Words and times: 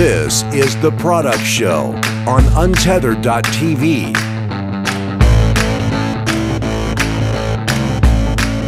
This 0.00 0.44
is 0.44 0.80
The 0.80 0.92
Product 0.92 1.42
Show 1.42 1.88
on 2.26 2.42
Untethered.tv. 2.56 4.16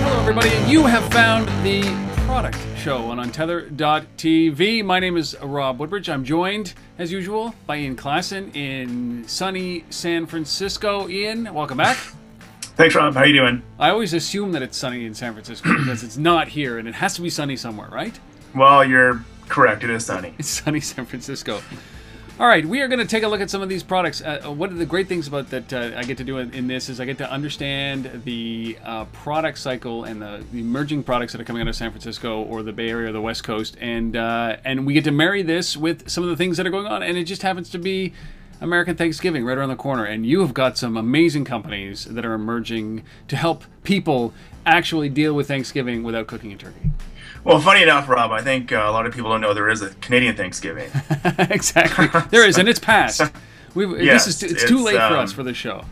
Hello, 0.02 0.20
everybody, 0.20 0.50
and 0.50 0.70
you 0.70 0.84
have 0.84 1.02
found 1.10 1.48
the 1.64 1.84
Product 2.26 2.58
Show 2.76 2.98
on 3.06 3.16
Untether.tv. 3.16 4.84
My 4.84 5.00
name 5.00 5.16
is 5.16 5.34
Rob 5.40 5.80
Woodbridge. 5.80 6.10
I'm 6.10 6.22
joined, 6.22 6.74
as 6.98 7.10
usual, 7.10 7.54
by 7.66 7.78
Ian 7.78 7.96
Klassen 7.96 8.54
in 8.54 9.26
sunny 9.26 9.86
San 9.88 10.26
Francisco. 10.26 11.08
Ian, 11.08 11.54
welcome 11.54 11.78
back. 11.78 11.96
Thanks, 12.76 12.94
Rob. 12.94 13.14
How 13.14 13.20
are 13.20 13.26
you 13.26 13.40
doing? 13.40 13.62
I 13.78 13.88
always 13.88 14.12
assume 14.12 14.52
that 14.52 14.60
it's 14.60 14.76
sunny 14.76 15.06
in 15.06 15.14
San 15.14 15.32
Francisco 15.32 15.72
because 15.78 16.04
it's 16.04 16.18
not 16.18 16.48
here, 16.48 16.76
and 16.76 16.86
it 16.86 16.96
has 16.96 17.14
to 17.14 17.22
be 17.22 17.30
sunny 17.30 17.56
somewhere, 17.56 17.88
right? 17.88 18.20
Well, 18.54 18.84
you're 18.84 19.24
correct. 19.52 19.84
It 19.84 19.90
is 19.90 20.06
sunny. 20.06 20.34
It's 20.38 20.48
sunny 20.48 20.80
San 20.92 21.04
Francisco. 21.04 21.60
All 22.40 22.48
right, 22.48 22.64
we 22.64 22.80
are 22.80 22.88
going 22.88 22.98
to 22.98 23.06
take 23.06 23.22
a 23.22 23.28
look 23.28 23.42
at 23.42 23.50
some 23.50 23.60
of 23.60 23.68
these 23.68 23.82
products. 23.82 24.22
Uh, 24.22 24.40
one 24.48 24.70
of 24.70 24.78
the 24.78 24.86
great 24.86 25.06
things 25.06 25.28
about 25.28 25.50
that 25.50 25.70
uh, 25.70 25.90
I 25.94 26.02
get 26.02 26.16
to 26.16 26.24
do 26.24 26.38
in, 26.38 26.52
in, 26.54 26.66
this 26.66 26.88
is 26.88 26.98
I 26.98 27.04
get 27.04 27.18
to 27.18 27.30
understand 27.30 28.22
the 28.24 28.78
uh, 28.82 29.04
product 29.04 29.58
cycle 29.58 30.04
and 30.04 30.22
the, 30.22 30.42
the, 30.50 30.60
emerging 30.60 31.02
products 31.02 31.32
that 31.32 31.42
are 31.42 31.44
coming 31.44 31.60
out 31.60 31.68
of 31.68 31.76
San 31.76 31.90
Francisco 31.90 32.42
or 32.42 32.62
the 32.62 32.72
Bay 32.72 32.88
Area 32.88 33.10
or 33.10 33.12
the 33.12 33.20
West 33.20 33.44
Coast, 33.44 33.76
and 33.80 34.16
uh, 34.16 34.56
and 34.64 34.86
we 34.86 34.94
get 34.94 35.04
to 35.04 35.12
marry 35.12 35.42
this 35.42 35.76
with 35.76 36.08
some 36.08 36.24
of 36.24 36.30
the 36.30 36.36
things 36.36 36.56
that 36.56 36.66
are 36.66 36.70
going 36.70 36.86
on, 36.86 37.02
and 37.02 37.18
it 37.18 37.24
just 37.24 37.42
happens 37.42 37.68
to 37.68 37.78
be 37.78 38.14
American 38.62 38.96
Thanksgiving 38.96 39.44
right 39.44 39.58
around 39.58 39.68
the 39.68 39.76
corner, 39.76 40.06
and 40.06 40.24
you 40.24 40.40
have 40.40 40.54
got 40.54 40.78
some 40.78 40.96
amazing 40.96 41.44
companies 41.44 42.06
that 42.06 42.24
are 42.24 42.32
emerging 42.32 43.04
to 43.28 43.36
help 43.36 43.64
people 43.84 44.32
actually 44.64 45.10
deal 45.10 45.34
with 45.34 45.46
Thanksgiving 45.46 46.02
without 46.02 46.26
cooking 46.26 46.52
a 46.52 46.56
turkey. 46.56 46.90
Well, 47.44 47.60
funny 47.60 47.82
enough, 47.82 48.08
Rob, 48.08 48.30
I 48.30 48.40
think 48.40 48.72
uh, 48.72 48.84
a 48.86 48.92
lot 48.92 49.04
of 49.04 49.12
people 49.12 49.30
don't 49.30 49.40
know 49.40 49.52
there 49.52 49.68
is 49.68 49.82
a 49.82 49.90
Canadian 49.94 50.36
Thanksgiving. 50.36 50.90
exactly, 51.38 52.08
there 52.30 52.46
is, 52.46 52.56
and 52.56 52.68
it's 52.68 52.78
past. 52.78 53.20
We've, 53.74 54.00
yes, 54.00 54.26
this 54.26 54.36
is, 54.36 54.42
it's, 54.42 54.62
it's 54.62 54.70
too 54.70 54.82
late 54.82 54.96
um, 54.96 55.12
for 55.12 55.18
us 55.18 55.32
for 55.32 55.42
the 55.42 55.54
show. 55.54 55.84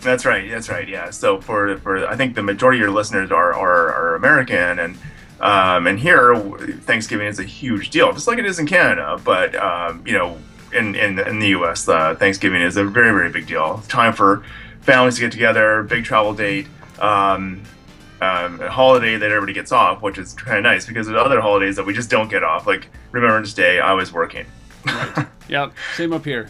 That's 0.00 0.24
right. 0.24 0.48
That's 0.48 0.68
right. 0.68 0.86
Yeah. 0.86 1.10
So 1.10 1.40
for 1.40 1.78
for 1.78 2.06
I 2.06 2.14
think 2.14 2.34
the 2.34 2.42
majority 2.42 2.78
of 2.78 2.82
your 2.82 2.90
listeners 2.90 3.32
are 3.32 3.52
are, 3.54 3.92
are 3.92 4.14
American 4.14 4.78
and. 4.78 4.98
Um, 5.40 5.88
and 5.88 5.98
here, 5.98 6.34
Thanksgiving 6.82 7.26
is 7.26 7.38
a 7.38 7.44
huge 7.44 7.90
deal, 7.90 8.10
just 8.12 8.26
like 8.26 8.38
it 8.38 8.46
is 8.46 8.60
in 8.60 8.66
Canada. 8.66 9.20
But 9.22 9.54
um, 9.56 10.02
you 10.06 10.12
know, 10.12 10.38
in 10.72 10.94
in, 10.94 11.18
in 11.18 11.38
the 11.38 11.48
U.S., 11.48 11.86
uh, 11.88 12.14
Thanksgiving 12.14 12.62
is 12.62 12.76
a 12.76 12.84
very 12.84 13.10
very 13.10 13.30
big 13.30 13.46
deal. 13.46 13.82
Time 13.88 14.14
for 14.14 14.44
families 14.82 15.16
to 15.16 15.22
get 15.22 15.32
together, 15.32 15.82
big 15.82 16.04
travel 16.04 16.32
date. 16.32 16.68
Um, 16.98 17.62
um, 18.24 18.60
a 18.60 18.70
holiday 18.70 19.16
that 19.16 19.30
everybody 19.30 19.52
gets 19.52 19.72
off, 19.72 20.02
which 20.02 20.18
is 20.18 20.34
kind 20.34 20.58
of 20.58 20.64
nice 20.64 20.86
because 20.86 21.06
there's 21.06 21.18
other 21.18 21.40
holidays 21.40 21.76
that 21.76 21.84
we 21.84 21.92
just 21.92 22.10
don't 22.10 22.28
get 22.28 22.42
off. 22.42 22.66
Like 22.66 22.88
Remembrance 23.12 23.52
Day, 23.52 23.80
I 23.80 23.92
was 23.92 24.12
working. 24.12 24.46
right. 24.86 25.26
Yep. 25.46 25.74
Same 25.94 26.14
up 26.14 26.24
here. 26.24 26.48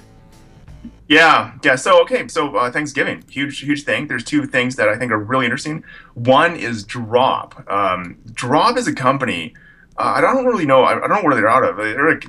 Yeah, 1.08 1.54
yeah. 1.64 1.74
So 1.74 2.00
okay, 2.02 2.28
so 2.28 2.54
uh, 2.56 2.70
Thanksgiving, 2.70 3.24
huge, 3.28 3.58
huge 3.58 3.82
thing. 3.82 4.06
There's 4.06 4.22
two 4.22 4.46
things 4.46 4.76
that 4.76 4.88
I 4.88 4.96
think 4.96 5.10
are 5.10 5.18
really 5.18 5.46
interesting. 5.46 5.82
One 6.14 6.54
is 6.54 6.84
Drop. 6.84 7.68
Um, 7.68 8.18
Drop 8.32 8.78
is 8.78 8.86
a 8.86 8.94
company 8.94 9.52
uh, 9.96 10.14
I 10.16 10.20
don't 10.20 10.44
really 10.44 10.66
know. 10.66 10.84
I, 10.84 10.94
don't 10.94 11.08
know 11.08 11.22
where 11.22 11.34
they're 11.34 11.48
out 11.48 11.62
of. 11.62 11.76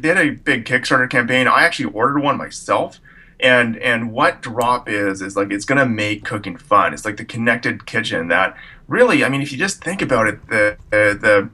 They 0.02 0.08
had 0.08 0.18
a 0.18 0.32
big 0.32 0.66
Kickstarter 0.66 1.10
campaign. 1.10 1.48
I 1.48 1.64
actually 1.64 1.92
ordered 1.94 2.20
one 2.20 2.38
myself. 2.38 3.00
And 3.40 3.78
and 3.80 4.14
what 4.14 4.42
Drop 4.42 4.88
is 4.88 5.22
is 5.22 5.36
like 5.36 5.52
it's 5.52 5.66
gonna 5.66 5.86
make 5.86 6.24
cooking 6.24 6.56
fun. 6.56 6.94
It's 6.94 7.04
like 7.04 7.18
the 7.18 7.26
connected 7.26 7.86
kitchen 7.86 8.30
that 8.30 8.56
really. 8.88 9.24
I 9.24 9.30
mean, 9.30 9.42
if 9.42 9.52
you 9.52 9.58
just 9.58 9.84
think 9.84 10.02
about 10.02 10.28
it, 10.28 10.48
the 10.48 10.78
the 10.90 11.18
the, 11.20 11.50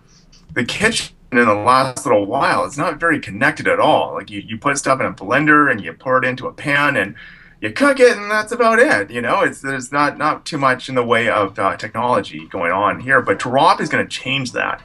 the 0.54 0.66
kitchen 0.66 1.16
in 1.32 1.46
the 1.46 1.54
last 1.54 2.06
little 2.06 2.26
while 2.26 2.66
it's 2.66 2.78
not 2.78 3.00
very 3.00 3.20
connected 3.20 3.68
at 3.68 3.80
all. 3.80 4.16
Like 4.16 4.30
you, 4.30 4.42
you 4.42 4.58
put 4.58 4.78
stuff 4.78 5.00
in 5.00 5.06
a 5.06 5.14
blender 5.14 5.72
and 5.72 5.82
you 5.82 5.94
pour 5.94 6.18
it 6.18 6.26
into 6.26 6.48
a 6.48 6.52
pan 6.52 6.98
and 6.98 7.16
you 7.62 7.72
cook 7.72 8.00
it 8.00 8.18
and 8.18 8.30
that's 8.30 8.52
about 8.52 8.80
it. 8.80 9.10
You 9.10 9.22
know, 9.22 9.42
it's 9.42 9.62
there's 9.62 9.92
not 9.92 10.18
not 10.18 10.46
too 10.46 10.58
much 10.58 10.90
in 10.90 10.96
the 10.96 11.04
way 11.04 11.30
of 11.30 11.58
uh, 11.58 11.78
technology 11.78 12.48
going 12.48 12.72
on 12.72 13.00
here. 13.00 13.22
But 13.22 13.40
Drop 13.40 13.80
is 13.80 13.88
going 13.88 14.06
to 14.06 14.10
change 14.10 14.52
that. 14.52 14.82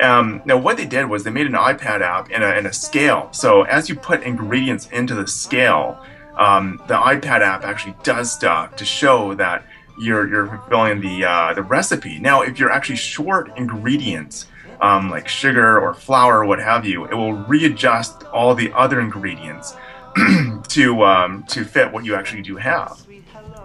Um, 0.00 0.42
now, 0.44 0.56
what 0.56 0.76
they 0.76 0.86
did 0.86 1.06
was 1.06 1.22
they 1.22 1.30
made 1.30 1.46
an 1.46 1.52
iPad 1.52 2.00
app 2.00 2.28
and 2.32 2.42
a, 2.42 2.54
and 2.54 2.66
a 2.66 2.72
scale. 2.72 3.28
So 3.30 3.62
as 3.62 3.88
you 3.88 3.94
put 3.94 4.22
ingredients 4.24 4.88
into 4.90 5.14
the 5.14 5.28
scale, 5.28 6.04
um, 6.36 6.82
the 6.88 6.94
iPad 6.94 7.42
app 7.42 7.62
actually 7.64 7.94
does 8.02 8.32
stuff 8.32 8.74
to 8.76 8.84
show 8.84 9.34
that 9.34 9.64
you're 9.98 10.28
you're 10.28 10.46
fulfilling 10.46 11.00
the 11.00 11.24
uh, 11.24 11.54
the 11.54 11.62
recipe. 11.62 12.18
Now, 12.18 12.42
if 12.42 12.58
you're 12.58 12.70
actually 12.70 12.96
short 12.96 13.56
ingredients 13.56 14.46
um, 14.80 15.10
like 15.10 15.28
sugar 15.28 15.80
or 15.80 15.94
flour 15.94 16.40
or 16.40 16.44
what 16.44 16.58
have 16.58 16.84
you, 16.84 17.04
it 17.04 17.14
will 17.14 17.32
readjust 17.32 18.24
all 18.24 18.54
the 18.54 18.72
other 18.72 19.00
ingredients 19.00 19.74
to 20.68 21.04
um, 21.04 21.42
to 21.44 21.64
fit 21.64 21.92
what 21.92 22.04
you 22.04 22.14
actually 22.14 22.42
do 22.42 22.56
have. 22.56 23.00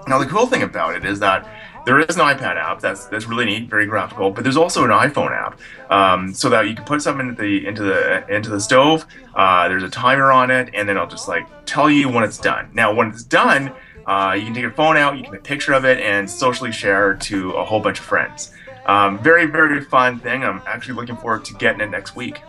Now, 0.08 0.18
the 0.18 0.26
cool 0.26 0.48
thing 0.48 0.64
about 0.64 0.96
it 0.96 1.06
is 1.06 1.20
that 1.20 1.48
there 1.86 2.00
is 2.00 2.16
an 2.16 2.22
iPad 2.22 2.58
app 2.58 2.80
that's 2.80 3.06
that's 3.06 3.26
really 3.28 3.46
neat, 3.46 3.70
very 3.70 3.86
graphical. 3.86 4.32
But 4.32 4.44
there's 4.44 4.58
also 4.58 4.84
an 4.84 4.92
iPhone 4.92 5.32
app, 5.32 5.60
um, 5.92 6.34
so 6.34 6.50
that 6.50 6.68
you 6.68 6.76
can 6.76 6.86
put 6.86 7.02
something 7.02 7.30
into 7.30 7.42
the 7.42 7.66
into 7.66 7.84
the 7.84 8.28
into 8.34 8.50
the 8.50 8.60
stove. 8.60 9.06
Uh, 9.36 9.68
there's 9.68 9.84
a 9.84 9.90
timer 9.90 10.32
on 10.32 10.52
it, 10.52 10.70
and 10.74 10.88
then 10.88 10.98
it'll 10.98 11.08
just 11.08 11.28
like 11.28 11.48
tell 11.66 11.90
you 11.90 12.10
when 12.10 12.24
it's 12.24 12.38
done. 12.38 12.70
Now, 12.74 12.94
when 12.94 13.10
it's 13.10 13.24
done, 13.24 13.74
uh, 14.06 14.36
you 14.38 14.46
can 14.46 14.54
take 14.54 14.62
your 14.62 14.72
phone 14.72 14.98
out, 14.98 15.18
you 15.18 15.24
can 15.24 15.34
take 15.34 15.42
a 15.42 15.44
picture 15.44 15.74
of 15.74 15.86
it, 15.86 16.00
and 16.00 16.30
socially 16.30 16.72
share 16.72 17.16
to 17.16 17.52
a 17.52 17.66
whole 17.66 17.80
bunch 17.80 18.00
of 18.00 18.06
friends. 18.06 18.52
Um, 18.86 19.22
very 19.22 19.46
very 19.46 19.82
fun 19.82 20.20
thing. 20.20 20.44
I'm 20.44 20.62
actually 20.66 20.96
looking 20.96 21.18
forward 21.18 21.46
to 21.46 21.54
getting 21.56 21.82
it 21.82 21.90
next 21.90 22.16
week. 22.16 22.42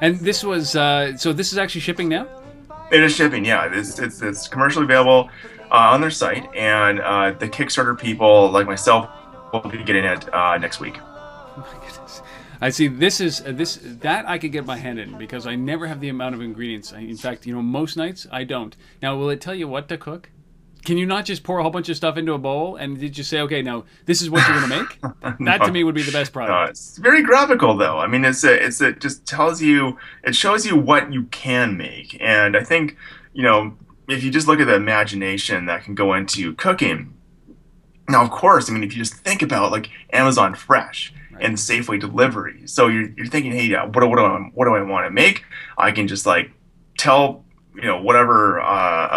And 0.00 0.18
this 0.20 0.44
was 0.44 0.76
uh, 0.76 1.16
so. 1.16 1.32
This 1.32 1.52
is 1.52 1.58
actually 1.58 1.80
shipping 1.80 2.08
now. 2.08 2.26
It 2.90 3.02
is 3.02 3.14
shipping. 3.14 3.44
Yeah, 3.44 3.70
it's 3.72 3.98
it's, 3.98 4.22
it's 4.22 4.46
commercially 4.48 4.84
available 4.84 5.30
uh, 5.70 5.92
on 5.92 6.00
their 6.00 6.10
site, 6.10 6.48
and 6.54 7.00
uh, 7.00 7.32
the 7.32 7.48
Kickstarter 7.48 7.98
people 7.98 8.50
like 8.50 8.66
myself 8.66 9.08
will 9.52 9.60
be 9.60 9.82
getting 9.82 10.04
it 10.04 10.32
uh, 10.32 10.58
next 10.58 10.80
week. 10.80 10.98
Oh 11.00 11.66
my 11.72 11.86
goodness. 11.86 12.22
I 12.60 12.70
see. 12.70 12.88
This 12.88 13.20
is 13.20 13.40
uh, 13.40 13.52
this 13.52 13.78
that 13.82 14.28
I 14.28 14.38
could 14.38 14.52
get 14.52 14.66
my 14.66 14.76
hand 14.76 14.98
in 14.98 15.18
because 15.18 15.46
I 15.46 15.54
never 15.54 15.86
have 15.86 16.00
the 16.00 16.08
amount 16.08 16.34
of 16.34 16.40
ingredients. 16.40 16.92
In 16.92 17.16
fact, 17.16 17.46
you 17.46 17.54
know, 17.54 17.62
most 17.62 17.96
nights 17.96 18.26
I 18.30 18.44
don't. 18.44 18.76
Now, 19.02 19.16
will 19.16 19.30
it 19.30 19.40
tell 19.40 19.54
you 19.54 19.68
what 19.68 19.88
to 19.88 19.98
cook? 19.98 20.30
Can 20.84 20.98
you 20.98 21.06
not 21.06 21.24
just 21.24 21.42
pour 21.44 21.58
a 21.58 21.62
whole 21.62 21.70
bunch 21.70 21.88
of 21.88 21.96
stuff 21.96 22.16
into 22.16 22.34
a 22.34 22.38
bowl 22.38 22.76
and 22.76 22.98
did 22.98 23.16
you 23.16 23.24
say, 23.24 23.40
okay, 23.40 23.62
now 23.62 23.84
this 24.04 24.20
is 24.20 24.28
what 24.28 24.46
you're 24.46 24.58
going 24.58 24.70
to 24.70 24.78
make? 24.78 25.02
no. 25.40 25.50
That 25.50 25.64
to 25.64 25.72
me 25.72 25.82
would 25.82 25.94
be 25.94 26.02
the 26.02 26.12
best 26.12 26.32
product. 26.32 26.52
No, 26.52 26.70
it's 26.70 26.98
very 26.98 27.22
graphical 27.22 27.76
though. 27.76 27.98
I 27.98 28.06
mean, 28.06 28.24
it's 28.24 28.44
a, 28.44 28.64
it's 28.64 28.80
a, 28.80 28.88
it 28.88 29.00
just 29.00 29.26
tells 29.26 29.62
you, 29.62 29.98
it 30.22 30.34
shows 30.34 30.66
you 30.66 30.76
what 30.76 31.12
you 31.12 31.24
can 31.24 31.76
make, 31.76 32.16
and 32.20 32.56
I 32.56 32.62
think 32.62 32.96
you 33.32 33.42
know 33.42 33.76
if 34.08 34.22
you 34.22 34.30
just 34.30 34.46
look 34.46 34.60
at 34.60 34.66
the 34.66 34.74
imagination 34.74 35.66
that 35.66 35.84
can 35.84 35.94
go 35.94 36.14
into 36.14 36.54
cooking, 36.54 37.14
now 38.08 38.22
of 38.22 38.30
course, 38.30 38.68
I 38.68 38.72
mean, 38.72 38.84
if 38.84 38.92
you 38.92 38.98
just 38.98 39.14
think 39.14 39.42
about 39.42 39.72
like 39.72 39.88
Amazon 40.12 40.54
Fresh 40.54 41.14
right. 41.32 41.44
and 41.44 41.56
Safeway 41.56 41.98
delivery, 41.98 42.66
so 42.66 42.88
you're, 42.88 43.08
you're 43.16 43.26
thinking, 43.26 43.52
hey, 43.52 43.66
yeah, 43.66 43.84
what 43.84 44.00
do, 44.00 44.06
what 44.06 44.16
do 44.16 44.24
I 44.24 44.38
what 44.54 44.66
do 44.66 44.74
I 44.74 44.82
want 44.82 45.06
to 45.06 45.10
make? 45.10 45.44
I 45.78 45.92
can 45.92 46.08
just 46.08 46.26
like 46.26 46.50
tell 46.98 47.44
you 47.74 47.82
know 47.82 48.00
whatever 48.00 48.60
uh, 48.60 48.64
uh, 48.66 49.08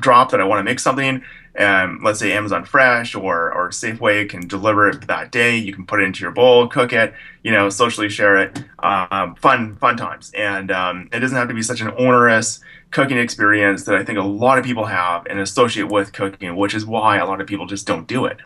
drop 0.00 0.30
that 0.30 0.40
I 0.40 0.44
want 0.44 0.60
to 0.60 0.64
make 0.64 0.80
something, 0.80 1.22
and 1.54 2.02
let's 2.02 2.18
say 2.18 2.32
Amazon 2.32 2.64
Fresh 2.64 3.14
or 3.14 3.52
or 3.52 3.70
Safeway 3.70 4.28
can 4.28 4.46
deliver 4.46 4.88
it 4.88 5.06
that 5.06 5.32
day. 5.32 5.56
You 5.56 5.72
can 5.72 5.86
put 5.86 6.00
it 6.00 6.04
into 6.04 6.22
your 6.22 6.30
bowl, 6.30 6.68
cook 6.68 6.92
it, 6.92 7.14
you 7.42 7.52
know, 7.52 7.68
socially 7.70 8.08
share 8.08 8.36
it. 8.36 8.64
Um, 8.80 9.34
fun 9.36 9.76
fun 9.76 9.96
times, 9.96 10.30
and 10.36 10.70
um, 10.70 11.08
it 11.12 11.20
doesn't 11.20 11.36
have 11.36 11.48
to 11.48 11.54
be 11.54 11.62
such 11.62 11.80
an 11.80 11.92
onerous 11.98 12.60
cooking 12.90 13.18
experience 13.18 13.84
that 13.84 13.94
I 13.94 14.04
think 14.04 14.18
a 14.18 14.22
lot 14.22 14.58
of 14.58 14.64
people 14.64 14.86
have 14.86 15.26
and 15.26 15.38
associate 15.38 15.90
with 15.90 16.12
cooking, 16.12 16.56
which 16.56 16.74
is 16.74 16.84
why 16.84 17.18
a 17.18 17.26
lot 17.26 17.40
of 17.40 17.46
people 17.46 17.66
just 17.66 17.86
don't 17.86 18.06
do 18.06 18.24
it. 18.24 18.38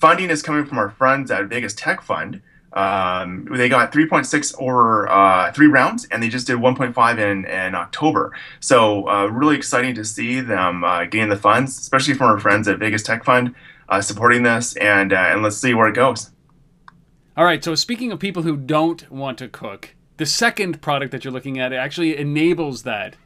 Funding 0.00 0.30
is 0.30 0.42
coming 0.42 0.64
from 0.64 0.78
our 0.78 0.90
friends 0.90 1.30
at 1.30 1.46
Vegas 1.46 1.74
Tech 1.74 2.02
Fund. 2.02 2.40
Um, 2.72 3.48
they 3.50 3.68
got 3.68 3.92
3.6 3.92 4.54
over 4.60 5.08
uh, 5.08 5.52
three 5.52 5.66
rounds, 5.66 6.06
and 6.10 6.22
they 6.22 6.28
just 6.28 6.46
did 6.46 6.58
1.5 6.58 7.18
in, 7.18 7.44
in 7.46 7.74
October. 7.74 8.32
So 8.60 9.08
uh, 9.08 9.26
really 9.26 9.56
exciting 9.56 9.94
to 9.94 10.04
see 10.04 10.40
them 10.40 10.84
uh, 10.84 11.04
getting 11.04 11.30
the 11.30 11.36
funds, 11.36 11.78
especially 11.78 12.14
from 12.14 12.28
our 12.28 12.38
friends 12.38 12.68
at 12.68 12.78
Vegas 12.78 13.02
Tech 13.02 13.24
Fund 13.24 13.54
uh, 13.88 14.00
supporting 14.00 14.42
this, 14.42 14.76
and 14.76 15.12
uh, 15.12 15.16
and 15.16 15.42
let's 15.42 15.56
see 15.56 15.74
where 15.74 15.88
it 15.88 15.94
goes. 15.94 16.30
All 17.36 17.44
right. 17.44 17.62
So 17.62 17.74
speaking 17.74 18.12
of 18.12 18.18
people 18.18 18.42
who 18.42 18.56
don't 18.56 19.10
want 19.10 19.38
to 19.38 19.48
cook, 19.48 19.94
the 20.18 20.26
second 20.26 20.82
product 20.82 21.12
that 21.12 21.24
you're 21.24 21.32
looking 21.32 21.58
at 21.58 21.72
actually 21.72 22.16
enables 22.16 22.82
that 22.82 23.16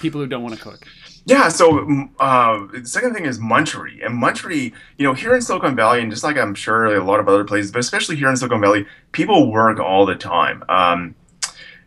people 0.00 0.20
who 0.20 0.26
don't 0.26 0.42
want 0.42 0.54
to 0.56 0.60
cook? 0.60 0.86
Yeah, 1.26 1.48
so 1.48 2.08
uh, 2.18 2.66
the 2.66 2.84
second 2.84 3.14
thing 3.14 3.24
is 3.24 3.38
Munchery. 3.38 4.04
And 4.04 4.22
Munchery, 4.22 4.72
you 4.98 5.06
know, 5.06 5.14
here 5.14 5.34
in 5.34 5.40
Silicon 5.40 5.74
Valley, 5.74 6.02
and 6.02 6.10
just 6.10 6.22
like 6.22 6.36
I'm 6.36 6.54
sure 6.54 6.84
a 6.86 7.02
lot 7.02 7.18
of 7.18 7.28
other 7.28 7.44
places, 7.44 7.72
but 7.72 7.78
especially 7.78 8.16
here 8.16 8.28
in 8.28 8.36
Silicon 8.36 8.60
Valley, 8.60 8.86
people 9.12 9.50
work 9.50 9.78
all 9.78 10.04
the 10.04 10.16
time. 10.16 10.62
Um, 10.68 11.14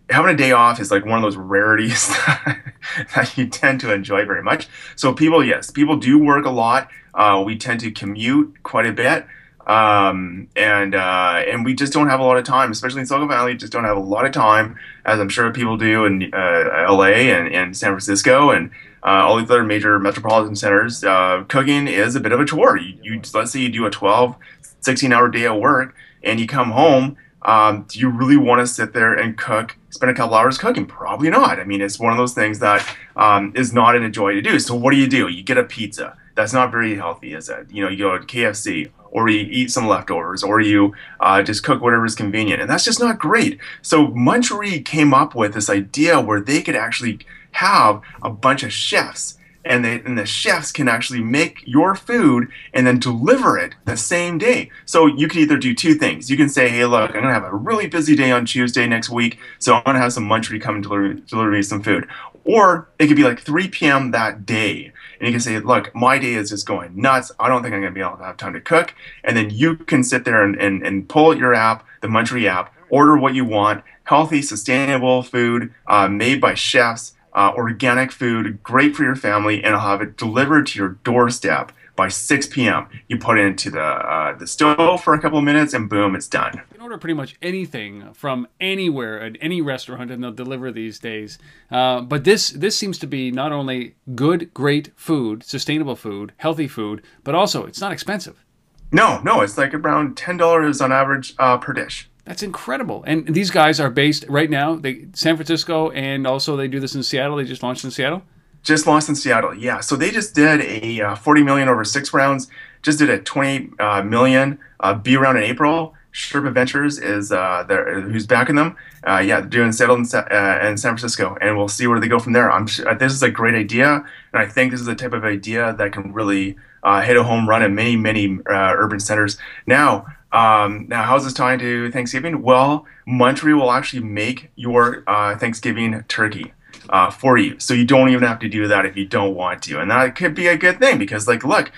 having 0.10 0.34
a 0.34 0.38
day 0.38 0.54
off 0.54 0.80
is 0.80 0.90
like 0.90 1.06
one 1.06 1.18
of 1.18 1.22
those 1.22 1.38
rarities 1.38 2.08
that 3.16 3.34
you 3.36 3.48
tend 3.48 3.80
to 3.82 3.94
enjoy 3.94 4.26
very 4.26 4.42
much. 4.42 4.68
So 4.96 5.14
people, 5.14 5.44
yes, 5.44 5.70
people 5.70 5.98
do 5.98 6.18
work 6.18 6.46
a 6.46 6.52
lot. 6.52 6.90
Uh, 7.14 7.44
we 7.46 7.58
tend 7.58 7.80
to 7.82 7.92
commute 7.92 8.64
quite 8.64 8.88
a 8.88 8.94
bit. 8.94 9.28
Um, 9.68 10.48
and 10.56 10.96
uh, 10.96 11.44
and 11.46 11.66
we 11.66 11.74
just 11.74 11.92
don't 11.92 12.08
have 12.08 12.22
a 12.22 12.24
lot 12.24 12.38
of 12.38 12.46
time, 12.46 12.72
especially 12.72 13.02
in 13.02 13.06
Silicon 13.06 13.28
Valley. 13.28 13.54
Just 13.54 13.74
don't 13.74 13.84
have 13.84 13.98
a 13.98 14.02
lot 14.02 14.26
of 14.26 14.32
time, 14.32 14.78
as 15.06 15.20
I'm 15.20 15.28
sure 15.28 15.52
people 15.52 15.76
do 15.76 16.06
in 16.06 16.34
uh, 16.34 16.86
L.A. 16.88 17.32
and, 17.32 17.54
and 17.54 17.76
San 17.76 17.90
Francisco 17.90 18.50
and 18.50 18.72
uh, 19.04 19.26
all 19.26 19.36
these 19.38 19.50
other 19.50 19.66
major 19.66 20.00
metropolitan 20.00 20.56
centers. 20.56 21.04
Uh, 21.04 21.44
cooking 21.50 21.88
is 21.88 22.16
a 22.16 22.22
bit 22.22 22.32
of 22.32 22.40
a 22.40 22.46
chore. 22.46 22.78
You, 22.78 22.98
you 23.04 23.22
let's 23.34 23.52
say 23.52 23.60
you 23.60 23.70
do 23.70 23.86
a 23.86 23.92
12, 23.92 24.38
16 24.80 25.12
hour 25.12 25.28
day 25.28 25.46
at 25.46 25.60
work, 25.60 25.94
and 26.24 26.40
you 26.40 26.48
come 26.48 26.72
home. 26.72 27.18
Um, 27.42 27.86
do 27.90 28.00
you 28.00 28.10
really 28.10 28.38
want 28.38 28.62
to 28.62 28.68
sit 28.68 28.94
there 28.94 29.14
and 29.14 29.38
cook, 29.38 29.78
spend 29.90 30.10
a 30.10 30.14
couple 30.14 30.36
hours 30.36 30.58
cooking? 30.58 30.86
Probably 30.86 31.30
not. 31.30 31.60
I 31.60 31.66
mean, 31.66 31.82
it's 31.82 32.00
one 32.00 32.12
of 32.12 32.18
those 32.18 32.34
things 32.34 32.60
that 32.60 32.88
um, 33.18 33.52
is 33.56 33.74
not 33.74 33.96
an 33.96 34.12
joy 34.14 34.34
to 34.34 34.42
do. 34.42 34.60
So 34.60 34.76
what 34.76 34.92
do 34.92 34.98
you 34.98 35.08
do? 35.08 35.28
You 35.28 35.44
get 35.44 35.58
a 35.58 35.64
pizza. 35.64 36.18
That's 36.36 36.54
not 36.54 36.72
very 36.72 36.96
healthy, 36.96 37.34
is 37.34 37.50
it? 37.50 37.68
You 37.72 37.84
know, 37.84 37.90
you 37.90 37.98
go 37.98 38.18
to 38.18 38.26
KFC 38.26 38.92
or 39.12 39.30
you 39.30 39.48
eat 39.50 39.72
some 39.72 39.88
leftovers, 39.88 40.44
or 40.44 40.60
you 40.60 40.94
uh, 41.20 41.42
just 41.42 41.64
cook 41.64 41.82
whatever 41.82 42.06
is 42.06 42.16
convenient. 42.16 42.62
And 42.62 42.70
that's 42.70 42.86
just 42.86 43.00
not 43.00 43.20
great. 43.20 43.60
So 43.82 44.08
Munchery 44.08 44.84
came 44.84 45.14
up 45.14 45.36
with 45.36 45.54
this 45.54 45.70
idea 45.70 46.20
where 46.20 46.42
they 46.42 46.62
could 46.62 46.76
actually 46.76 47.20
have 47.52 48.02
a 48.22 48.30
bunch 48.30 48.64
of 48.64 48.72
chefs 48.72 49.38
and, 49.68 49.84
they, 49.84 50.00
and 50.02 50.18
the 50.18 50.26
chefs 50.26 50.72
can 50.72 50.88
actually 50.88 51.22
make 51.22 51.62
your 51.66 51.96
food 51.96 52.50
and 52.74 52.88
then 52.88 53.00
deliver 53.00 53.58
it 53.58 53.76
the 53.86 53.98
same 53.98 54.38
day. 54.38 54.72
So 54.86 55.06
you 55.06 55.28
can 55.28 55.42
either 55.42 55.58
do 55.58 55.76
two 55.76 55.96
things. 55.96 56.30
You 56.30 56.38
can 56.38 56.50
say, 56.50 56.70
hey, 56.70 56.86
look, 56.86 57.16
I'm 57.16 57.24
to 57.24 57.34
have 57.34 57.44
a 57.44 57.54
really 57.54 57.88
busy 57.88 58.16
day 58.16 58.32
on 58.32 58.46
Tuesday 58.46 58.88
next 58.88 59.10
week, 59.10 59.38
so 59.60 59.76
I'm 59.76 59.96
to 59.96 60.00
have 60.00 60.14
some 60.14 60.28
Munchery 60.28 60.62
come 60.62 60.76
and 60.76 60.84
deliver, 60.84 61.14
deliver 61.14 61.52
me 61.52 61.62
some 61.62 61.84
food. 61.84 62.08
Or 62.46 62.88
it 62.98 63.08
could 63.08 63.18
be 63.18 63.24
like 63.24 63.42
3 63.42 63.68
p.m. 63.68 64.12
that 64.12 64.46
day. 64.46 64.94
And 65.20 65.28
you 65.28 65.34
can 65.34 65.40
say, 65.40 65.60
look, 65.60 65.94
my 65.96 66.18
day 66.20 66.34
is 66.34 66.50
just 66.50 66.68
going 66.68 67.00
nuts. 67.00 67.32
I 67.40 67.48
don't 67.48 67.62
think 67.64 67.74
I'm 67.74 67.82
going 67.82 67.94
to 67.94 67.96
be 67.96 68.06
able 68.06 68.18
to 68.18 68.24
have 68.24 68.38
time 68.38 68.54
to 68.54 68.62
cook. 68.62 68.94
And 69.24 69.36
then 69.36 69.50
you 69.50 69.76
can 69.76 70.04
sit 70.04 70.26
there 70.26 70.44
and, 70.44 70.56
and, 70.56 70.86
and 70.86 71.08
pull 71.10 71.36
your 71.38 71.54
app, 71.54 71.86
the 72.02 72.08
Munchery 72.08 72.46
app, 72.46 72.74
order 72.90 73.18
what 73.18 73.36
you 73.36 73.46
want, 73.46 73.84
healthy, 74.04 74.42
sustainable 74.42 75.24
food 75.24 75.74
uh, 75.88 76.08
made 76.08 76.40
by 76.40 76.54
chefs, 76.54 77.14
uh, 77.34 77.52
organic 77.56 78.12
food, 78.12 78.64
great 78.64 78.96
for 78.96 79.04
your 79.04 79.16
family, 79.16 79.64
and 79.64 79.76
I'll 79.76 79.82
have 79.82 80.02
it 80.02 80.18
delivered 80.18 80.68
to 80.68 80.80
your 80.80 80.90
doorstep 81.04 81.72
by 81.98 82.08
6 82.08 82.48
p.m. 82.48 82.88
You 83.10 83.18
put 83.18 83.38
it 83.38 83.46
into 83.46 83.70
the 83.70 83.82
uh, 83.82 84.38
the 84.38 84.48
stove 84.48 85.04
for 85.04 85.14
a 85.14 85.20
couple 85.20 85.38
of 85.38 85.44
minutes, 85.44 85.74
and 85.74 85.90
boom, 85.90 86.16
it's 86.16 86.28
done. 86.28 86.54
You 86.54 86.62
can 86.76 86.82
order 86.82 86.98
pretty 86.98 87.16
much 87.16 87.36
anything 87.42 88.14
from 88.14 88.48
anywhere 88.62 89.20
at 89.20 89.36
any 89.42 89.60
restaurant, 89.60 90.10
and 90.10 90.24
they'll 90.24 90.32
deliver 90.32 90.72
these 90.72 91.00
days. 91.00 91.38
Uh, 91.70 92.00
but 92.02 92.24
this 92.24 92.52
this 92.52 92.78
seems 92.78 92.98
to 93.00 93.08
be 93.08 93.32
not 93.32 93.52
only 93.52 93.96
good, 94.16 94.54
great 94.54 94.92
food, 94.96 95.44
sustainable 95.44 95.98
food, 95.98 96.32
healthy 96.38 96.70
food, 96.70 97.04
but 97.26 97.36
also 97.36 97.66
it's 97.66 97.82
not 97.82 97.92
expensive. 97.92 98.46
No, 98.94 99.20
no, 99.22 99.42
it's 99.42 99.58
like 99.58 99.74
around 99.74 100.16
ten 100.16 100.38
dollars 100.38 100.80
on 100.80 100.94
average 100.94 101.34
uh, 101.40 101.58
per 101.58 101.74
dish. 101.74 102.10
That's 102.24 102.44
incredible. 102.44 103.04
And 103.08 103.34
these 103.34 103.52
guys 103.52 103.80
are 103.80 103.90
based 103.90 104.26
right 104.28 104.50
now, 104.50 104.76
they 104.76 105.08
San 105.14 105.36
Francisco, 105.36 105.90
and 105.92 106.28
also 106.28 106.56
they 106.56 106.68
do 106.68 106.80
this 106.80 106.94
in 106.94 107.02
Seattle. 107.02 107.38
They 107.38 107.46
just 107.46 107.64
launched 107.64 107.84
in 107.84 107.92
Seattle. 107.92 108.22
Just 108.68 108.86
launched 108.86 109.08
in 109.08 109.16
Seattle, 109.16 109.54
yeah. 109.54 109.80
So 109.80 109.96
they 109.96 110.12
just 110.12 110.36
did 110.36 110.60
a 110.60 111.00
uh, 111.00 111.16
40 111.16 111.42
million 111.42 111.70
over 111.70 111.86
six 111.86 112.14
rounds. 112.14 112.50
Just 112.82 113.00
did 113.00 113.10
a 113.10 113.18
20 113.18 113.70
uh, 113.80 114.04
million 114.04 114.60
uh, 114.82 114.94
B 114.94 115.16
round 115.16 115.38
in 115.38 115.46
April. 115.46 115.94
Sherpa 116.12 116.54
Ventures 116.54 117.00
is 117.00 117.32
uh, 117.32 117.64
who's 117.64 118.28
backing 118.28 118.56
them. 118.56 118.76
Uh, 119.08 119.20
yeah, 119.20 119.40
they're 119.40 119.50
doing 119.50 119.72
Seattle 119.72 119.96
and, 119.96 120.14
uh, 120.14 120.26
and, 120.30 120.78
San 120.78 120.98
Francisco, 120.98 121.38
and 121.40 121.56
we'll 121.56 121.70
see 121.70 121.88
where 121.88 122.02
they 122.02 122.10
go 122.10 122.20
from 122.20 122.34
there. 122.34 122.52
I'm 122.52 122.68
sure, 122.68 122.94
this 122.96 123.14
is 123.14 123.24
a 123.24 123.32
great 123.32 123.56
idea, 123.56 124.04
and 124.34 124.42
I 124.42 124.46
think 124.46 124.72
this 124.72 124.82
is 124.82 124.86
the 124.86 124.96
type 124.96 125.14
of 125.14 125.24
idea 125.24 125.74
that 125.78 125.94
can 125.94 126.12
really 126.12 126.58
hit 127.04 127.16
a 127.16 127.24
home 127.24 127.48
run 127.48 127.64
in 127.64 127.74
many, 127.74 127.96
many 127.96 128.38
urban 128.48 129.00
centers. 129.00 129.38
Now, 129.66 130.08
um, 130.34 130.88
now, 130.90 131.04
how's 131.04 131.24
this 131.24 131.32
tying 131.32 131.60
to 131.60 131.90
Thanksgiving? 131.92 132.42
Well, 132.42 132.86
Munchery 133.08 133.58
will 133.58 133.72
actually 133.72 134.04
make 134.04 134.52
your 134.58 135.04
Thanksgiving 135.40 136.04
turkey 136.10 136.52
uh, 136.90 137.10
for 137.10 137.38
you. 137.38 137.60
So 137.60 137.74
you 137.74 137.86
don't 137.86 138.10
even 138.10 138.24
have 138.24 138.40
to 138.40 138.50
do 138.50 138.68
that 138.68 138.86
if 138.86 138.96
you 138.96 139.06
don't 139.06 139.36
want 139.36 139.64
to. 139.64 139.80
And 139.80 139.92
that 139.92 140.16
could 140.16 140.36
be 140.36 140.48
a 140.48 140.58
good 140.58 140.80
thing 140.80 140.98
because, 140.98 141.28
like, 141.28 141.44
look, 141.44 141.72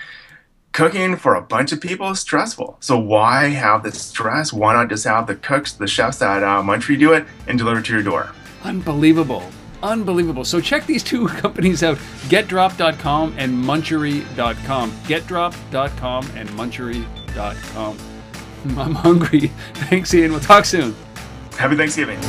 cooking 0.71 1.15
for 1.15 1.35
a 1.35 1.41
bunch 1.41 1.71
of 1.71 1.81
people 1.81 2.09
is 2.11 2.19
stressful. 2.19 2.77
So 2.79 2.97
why 2.97 3.47
have 3.49 3.83
the 3.83 3.91
stress? 3.91 4.53
Why 4.53 4.73
not 4.73 4.89
just 4.89 5.05
have 5.05 5.27
the 5.27 5.35
cooks, 5.35 5.73
the 5.73 5.87
chefs 5.87 6.21
at 6.21 6.43
uh, 6.43 6.61
Munchery 6.61 6.99
do 6.99 7.13
it 7.13 7.25
and 7.47 7.57
deliver 7.57 7.79
it 7.79 7.85
to 7.85 7.93
your 7.93 8.03
door? 8.03 8.31
Unbelievable. 8.63 9.43
Unbelievable. 9.81 10.43
So 10.43 10.59
check 10.59 10.85
these 10.85 11.03
two 11.03 11.27
companies 11.27 11.83
out 11.83 11.97
getdrop.com 12.27 13.35
and 13.37 13.53
munchery.com. 13.53 14.91
Getdrop.com 14.91 16.31
and 16.35 16.49
munchery.com. 16.49 17.97
I'm 18.77 18.95
hungry. 18.95 19.47
Thanks, 19.73 20.13
Ian. 20.13 20.31
We'll 20.31 20.41
talk 20.41 20.65
soon. 20.65 20.95
Happy 21.57 21.75
Thanksgiving. 21.75 22.19